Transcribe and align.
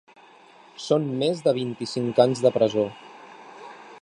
Són 0.85 1.05
més 1.19 1.45
de 1.49 1.55
vint-i-cinc 1.59 2.25
anys 2.27 2.45
de 2.47 2.53
presó. 2.57 2.87